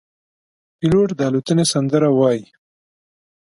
[0.77, 2.43] پیلوټ د الوتنې سندره وايي.